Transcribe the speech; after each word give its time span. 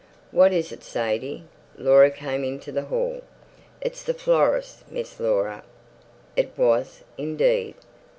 "What 0.31 0.51
is 0.51 0.71
it, 0.71 0.83
Sadie?" 0.83 1.43
Laura 1.77 2.09
came 2.09 2.43
into 2.43 2.71
the 2.71 2.85
hall. 2.85 3.21
"It's 3.81 4.01
the 4.01 4.15
florist, 4.15 4.79
Miss 4.91 5.19
Laura." 5.19 5.63
It 6.35 6.49
was, 6.57 7.03
indeed. 7.19 7.75